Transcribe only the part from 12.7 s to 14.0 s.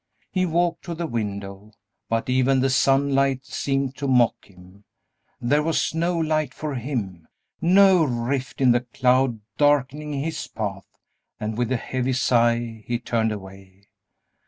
he turned away.